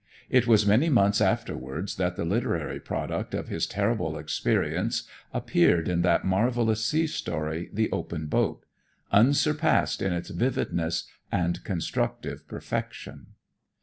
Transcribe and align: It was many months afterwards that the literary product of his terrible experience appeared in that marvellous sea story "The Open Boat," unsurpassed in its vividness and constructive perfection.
It 0.31 0.47
was 0.47 0.65
many 0.65 0.89
months 0.89 1.21
afterwards 1.21 1.97
that 1.97 2.15
the 2.15 2.25
literary 2.25 2.79
product 2.79 3.35
of 3.35 3.49
his 3.49 3.67
terrible 3.67 4.17
experience 4.17 5.03
appeared 5.31 5.87
in 5.87 6.01
that 6.01 6.25
marvellous 6.25 6.83
sea 6.83 7.05
story 7.05 7.69
"The 7.71 7.91
Open 7.91 8.25
Boat," 8.25 8.65
unsurpassed 9.11 10.01
in 10.01 10.11
its 10.11 10.31
vividness 10.31 11.03
and 11.31 11.63
constructive 11.63 12.47
perfection. 12.47 13.33